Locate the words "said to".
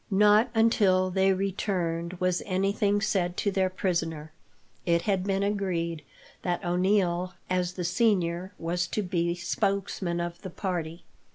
3.01-3.51